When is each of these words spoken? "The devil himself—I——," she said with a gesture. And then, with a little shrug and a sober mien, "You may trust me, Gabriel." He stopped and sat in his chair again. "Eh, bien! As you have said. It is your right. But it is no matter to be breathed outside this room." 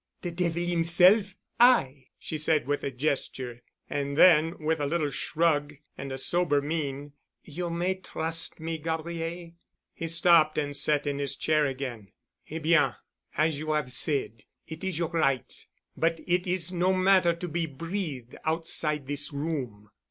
"The 0.23 0.31
devil 0.31 0.63
himself—I——," 0.65 2.07
she 2.17 2.39
said 2.39 2.65
with 2.65 2.83
a 2.83 2.89
gesture. 2.89 3.61
And 3.87 4.17
then, 4.17 4.57
with 4.57 4.79
a 4.79 4.87
little 4.87 5.11
shrug 5.11 5.75
and 5.95 6.11
a 6.11 6.17
sober 6.17 6.59
mien, 6.59 7.13
"You 7.43 7.69
may 7.69 7.93
trust 7.93 8.59
me, 8.59 8.79
Gabriel." 8.79 9.51
He 9.93 10.07
stopped 10.07 10.57
and 10.57 10.75
sat 10.75 11.05
in 11.05 11.19
his 11.19 11.35
chair 11.35 11.67
again. 11.67 12.13
"Eh, 12.49 12.57
bien! 12.57 12.95
As 13.37 13.59
you 13.59 13.73
have 13.73 13.93
said. 13.93 14.41
It 14.65 14.83
is 14.83 14.97
your 14.97 15.09
right. 15.09 15.53
But 15.95 16.19
it 16.25 16.47
is 16.47 16.71
no 16.73 16.93
matter 16.93 17.33
to 17.35 17.47
be 17.47 17.67
breathed 17.67 18.35
outside 18.43 19.05
this 19.05 19.31
room." 19.31 19.91